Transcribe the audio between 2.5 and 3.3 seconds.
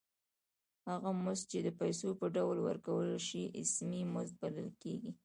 ورکړل